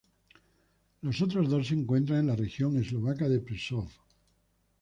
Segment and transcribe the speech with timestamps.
[1.03, 3.87] Los otros dos se encuentran en la región eslovaca de Prešov.